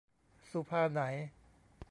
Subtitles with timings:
[0.51, 1.01] สุภา ไหน